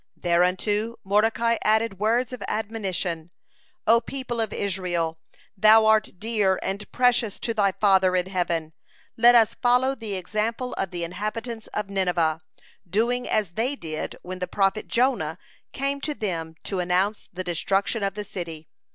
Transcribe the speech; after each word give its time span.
Thereunto 0.17 0.97
Mordecai 1.03 1.57
added 1.63 1.99
words 1.99 2.33
of 2.33 2.41
admonition: 2.47 3.29
"O 3.85 4.01
people 4.01 4.41
of 4.41 4.51
Israel, 4.51 5.19
thou 5.55 5.85
art 5.85 6.13
dear 6.17 6.57
and 6.63 6.91
precious 6.91 7.37
to 7.37 7.53
thy 7.53 7.73
Father 7.73 8.15
in 8.15 8.25
heaven, 8.25 8.73
let 9.15 9.35
us 9.35 9.53
follow 9.53 9.93
the 9.93 10.15
example 10.15 10.73
of 10.73 10.89
the 10.89 11.03
inhabitants 11.03 11.67
of 11.67 11.91
Nineveh, 11.91 12.41
doing 12.89 13.29
as 13.29 13.51
they 13.51 13.75
did 13.75 14.15
when 14.23 14.39
the 14.39 14.47
prophet 14.47 14.87
Jonah 14.87 15.37
came 15.71 16.01
to 16.01 16.15
them 16.15 16.55
to 16.63 16.79
announce 16.79 17.29
the 17.31 17.43
destruction 17.43 18.01
of 18.01 18.15
the 18.15 18.23
city. 18.23 18.69